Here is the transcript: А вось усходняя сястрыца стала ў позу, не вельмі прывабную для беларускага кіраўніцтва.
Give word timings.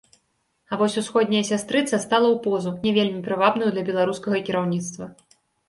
А 0.71 0.77
вось 0.81 0.95
усходняя 1.01 1.41
сястрыца 1.49 1.99
стала 2.07 2.27
ў 2.31 2.37
позу, 2.47 2.73
не 2.87 2.95
вельмі 2.97 3.23
прывабную 3.29 3.69
для 3.79 3.87
беларускага 3.93 4.37
кіраўніцтва. 4.51 5.05